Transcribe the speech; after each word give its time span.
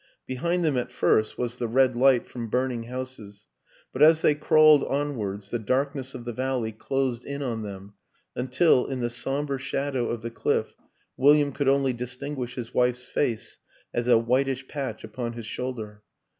Behind 0.25 0.65
them 0.65 0.77
at 0.77 0.91
first 0.91 1.37
was 1.37 1.57
the 1.57 1.67
red 1.67 1.95
light 1.95 2.25
from 2.25 2.47
burn 2.47 2.71
ing 2.71 2.83
houses; 2.85 3.45
but 3.93 4.01
as 4.01 4.21
they 4.21 4.33
crawled 4.33 4.83
onwards 4.85 5.51
the 5.51 5.59
dark 5.59 5.93
ness 5.93 6.15
of 6.15 6.25
the 6.25 6.33
valley 6.33 6.71
closed 6.71 7.23
in 7.23 7.43
on 7.43 7.61
them 7.61 7.93
until, 8.35 8.87
in 8.87 9.01
the 9.01 9.11
somber 9.11 9.59
shadow 9.59 10.09
of 10.09 10.23
the 10.23 10.31
cliff, 10.31 10.73
William 11.17 11.51
could 11.51 11.67
only 11.67 11.93
distinguish 11.93 12.55
his 12.55 12.73
wife's 12.73 13.05
face 13.05 13.59
as 13.93 14.07
a 14.07 14.17
whitish 14.17 14.67
patch 14.67 15.03
upon 15.03 15.33
his 15.33 15.45
shoulder. 15.45 16.01